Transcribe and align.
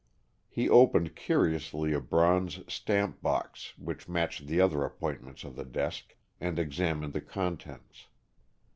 He 0.49 0.67
opened 0.67 1.15
curiously 1.15 1.93
a 1.93 1.99
bronze 2.01 2.61
stamp 2.67 3.21
box 3.21 3.77
which 3.77 4.09
matched 4.09 4.47
the 4.47 4.59
other 4.59 4.83
appointments 4.83 5.43
of 5.43 5.55
the 5.55 5.63
desk, 5.63 6.15
and 6.39 6.57
examined 6.57 7.13
the 7.13 7.21
contents. 7.21 8.07